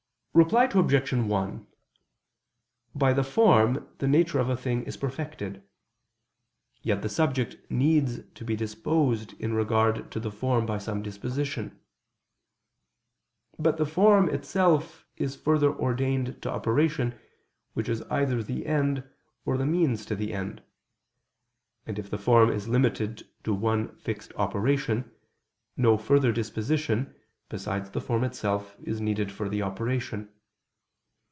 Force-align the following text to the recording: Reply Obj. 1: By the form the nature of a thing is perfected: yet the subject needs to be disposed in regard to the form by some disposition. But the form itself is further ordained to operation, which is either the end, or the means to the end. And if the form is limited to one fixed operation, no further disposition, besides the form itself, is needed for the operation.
Reply 0.33 0.63
Obj. 0.73 1.11
1: 1.11 1.67
By 2.95 3.11
the 3.11 3.21
form 3.21 3.89
the 3.97 4.07
nature 4.07 4.39
of 4.39 4.47
a 4.47 4.55
thing 4.55 4.83
is 4.85 4.95
perfected: 4.95 5.61
yet 6.81 7.01
the 7.01 7.09
subject 7.09 7.69
needs 7.69 8.21
to 8.35 8.45
be 8.45 8.55
disposed 8.55 9.33
in 9.41 9.53
regard 9.53 10.09
to 10.13 10.21
the 10.21 10.31
form 10.31 10.65
by 10.65 10.77
some 10.77 11.01
disposition. 11.01 11.81
But 13.59 13.75
the 13.75 13.85
form 13.85 14.29
itself 14.29 15.05
is 15.17 15.35
further 15.35 15.69
ordained 15.75 16.41
to 16.43 16.49
operation, 16.49 17.19
which 17.73 17.89
is 17.89 18.01
either 18.03 18.41
the 18.41 18.65
end, 18.67 19.03
or 19.43 19.57
the 19.57 19.65
means 19.65 20.05
to 20.05 20.15
the 20.15 20.33
end. 20.33 20.63
And 21.85 21.99
if 21.99 22.09
the 22.09 22.17
form 22.17 22.49
is 22.49 22.69
limited 22.69 23.27
to 23.43 23.53
one 23.53 23.93
fixed 23.97 24.31
operation, 24.37 25.11
no 25.75 25.97
further 25.97 26.31
disposition, 26.31 27.15
besides 27.49 27.89
the 27.89 27.99
form 27.99 28.23
itself, 28.23 28.77
is 28.81 29.01
needed 29.01 29.29
for 29.29 29.49
the 29.49 29.61
operation. 29.61 30.31